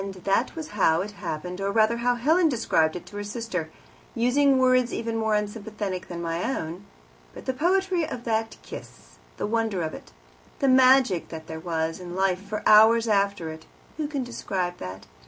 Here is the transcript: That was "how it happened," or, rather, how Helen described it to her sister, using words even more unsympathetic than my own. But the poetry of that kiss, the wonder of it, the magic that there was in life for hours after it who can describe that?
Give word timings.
That 0.23 0.55
was 0.55 0.69
"how 0.69 1.01
it 1.01 1.11
happened," 1.11 1.61
or, 1.61 1.71
rather, 1.71 1.97
how 1.97 2.15
Helen 2.15 2.49
described 2.49 2.95
it 2.95 3.05
to 3.05 3.17
her 3.17 3.23
sister, 3.23 3.69
using 4.15 4.57
words 4.57 4.91
even 4.91 5.15
more 5.15 5.35
unsympathetic 5.35 6.07
than 6.07 6.23
my 6.23 6.43
own. 6.43 6.85
But 7.35 7.45
the 7.45 7.53
poetry 7.53 8.07
of 8.09 8.23
that 8.23 8.57
kiss, 8.63 9.19
the 9.37 9.45
wonder 9.45 9.83
of 9.83 9.93
it, 9.93 10.11
the 10.57 10.67
magic 10.67 11.29
that 11.29 11.45
there 11.45 11.59
was 11.59 11.99
in 11.99 12.15
life 12.15 12.41
for 12.41 12.63
hours 12.65 13.07
after 13.07 13.49
it 13.51 13.67
who 13.97 14.07
can 14.07 14.23
describe 14.23 14.79
that? 14.79 15.05